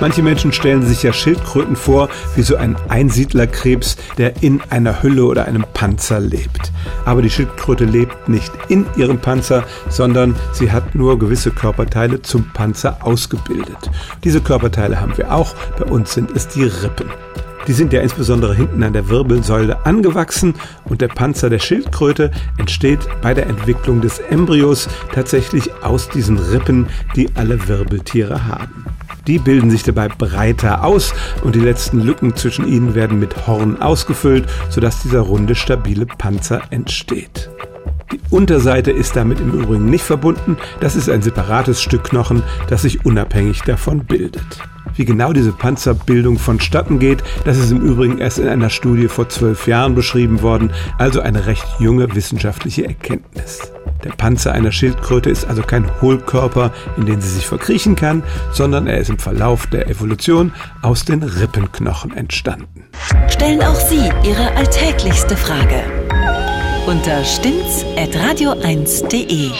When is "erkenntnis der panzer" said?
52.86-54.52